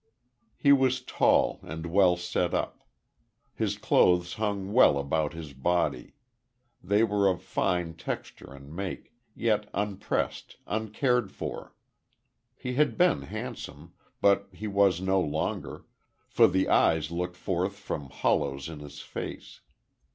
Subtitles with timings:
[0.57, 2.83] He was tall, and well set up.
[3.53, 6.15] His clothes hung well about his body;
[6.83, 11.75] they were of fine texture and make, yet unpressed, uncared for.
[12.55, 15.85] He had been handsome; but he was no longer;
[16.27, 19.61] for the eyes looked forth from hollows in his face.